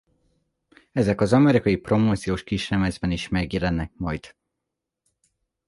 Ezek 0.91 1.21
az 1.21 1.33
amerikai 1.33 1.75
promóciós 1.77 2.43
kislemezben 2.43 3.11
is 3.11 3.27
megjelennek 3.27 3.91
majd. 3.95 4.35